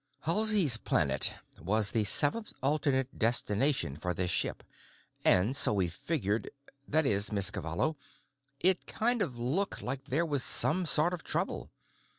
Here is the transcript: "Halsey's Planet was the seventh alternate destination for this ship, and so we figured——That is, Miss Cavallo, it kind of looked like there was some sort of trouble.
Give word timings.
"Halsey's 0.21 0.77
Planet 0.77 1.35
was 1.59 1.91
the 1.91 2.05
seventh 2.05 2.53
alternate 2.63 3.19
destination 3.19 3.95
for 3.95 4.15
this 4.15 4.31
ship, 4.31 4.63
and 5.23 5.55
so 5.55 5.73
we 5.73 5.89
figured——That 5.89 7.05
is, 7.05 7.31
Miss 7.31 7.51
Cavallo, 7.51 7.97
it 8.59 8.87
kind 8.87 9.21
of 9.21 9.37
looked 9.37 9.83
like 9.83 10.05
there 10.05 10.25
was 10.25 10.41
some 10.43 10.87
sort 10.87 11.13
of 11.13 11.23
trouble. 11.23 11.69